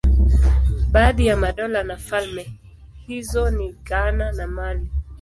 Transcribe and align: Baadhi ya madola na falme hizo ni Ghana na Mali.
Baadhi 0.91 1.25
ya 1.27 1.37
madola 1.37 1.83
na 1.83 1.97
falme 1.97 2.59
hizo 3.07 3.49
ni 3.51 3.71
Ghana 3.83 4.31
na 4.31 4.47
Mali. 4.47 4.87